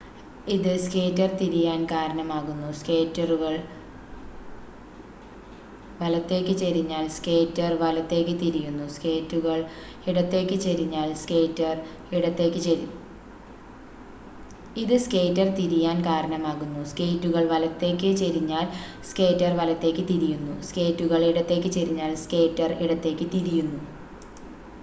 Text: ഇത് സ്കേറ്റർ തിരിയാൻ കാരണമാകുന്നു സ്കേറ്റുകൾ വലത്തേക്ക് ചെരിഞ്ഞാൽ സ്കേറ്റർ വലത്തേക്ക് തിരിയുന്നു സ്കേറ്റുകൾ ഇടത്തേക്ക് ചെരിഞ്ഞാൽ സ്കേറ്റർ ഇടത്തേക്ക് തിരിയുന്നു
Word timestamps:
ഇത് 0.47 0.69
സ്കേറ്റർ 0.83 1.31
തിരിയാൻ 1.39 1.81
കാരണമാകുന്നു 1.89 2.69
സ്കേറ്റുകൾ 2.77 3.55
വലത്തേക്ക് 5.99 6.53
ചെരിഞ്ഞാൽ 6.61 7.05
സ്കേറ്റർ 7.17 7.71
വലത്തേക്ക് 7.81 8.33
തിരിയുന്നു 8.39 8.85
സ്കേറ്റുകൾ 8.93 9.59
ഇടത്തേക്ക് 10.09 10.57
ചെരിഞ്ഞാൽ 10.65 11.09
സ്കേറ്റർ 11.15 11.75
ഇടത്തേക്ക് 22.85 23.27
തിരിയുന്നു 23.29 23.79